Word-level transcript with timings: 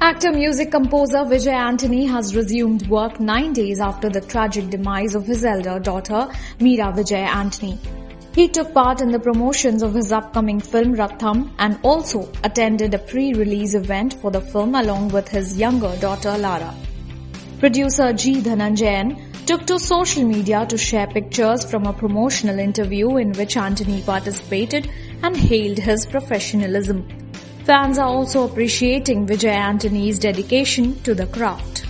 Actor 0.00 0.30
music 0.30 0.70
composer 0.70 1.24
Vijay 1.24 1.52
Antony 1.52 2.06
has 2.06 2.36
resumed 2.36 2.86
work 2.86 3.18
nine 3.18 3.52
days 3.52 3.80
after 3.80 4.08
the 4.08 4.20
tragic 4.20 4.70
demise 4.70 5.16
of 5.16 5.26
his 5.26 5.44
elder 5.44 5.80
daughter, 5.80 6.28
Meera 6.60 6.94
Vijay 6.94 7.26
Antony. 7.26 7.76
He 8.32 8.46
took 8.46 8.72
part 8.72 9.00
in 9.00 9.10
the 9.10 9.18
promotions 9.18 9.82
of 9.82 9.94
his 9.94 10.12
upcoming 10.12 10.60
film 10.60 10.94
Raththam 10.94 11.52
and 11.58 11.80
also 11.82 12.30
attended 12.44 12.94
a 12.94 13.00
pre-release 13.00 13.74
event 13.74 14.14
for 14.22 14.30
the 14.30 14.40
film 14.40 14.76
along 14.76 15.08
with 15.08 15.26
his 15.26 15.58
younger 15.58 15.96
daughter 15.96 16.38
Lara. 16.38 16.72
Producer 17.58 18.12
G. 18.12 18.40
Dhananjeyan 18.40 19.46
took 19.46 19.66
to 19.66 19.80
social 19.80 20.24
media 20.24 20.64
to 20.66 20.78
share 20.78 21.08
pictures 21.08 21.68
from 21.68 21.86
a 21.86 21.92
promotional 21.92 22.60
interview 22.60 23.16
in 23.16 23.32
which 23.32 23.56
Antony 23.56 24.00
participated 24.02 24.88
and 25.24 25.36
hailed 25.36 25.78
his 25.78 26.06
professionalism. 26.06 27.27
Fans 27.68 27.98
are 27.98 28.08
also 28.08 28.44
appreciating 28.46 29.26
Vijay 29.26 29.52
Antony's 29.52 30.18
dedication 30.18 30.98
to 31.02 31.14
the 31.14 31.26
craft. 31.26 31.87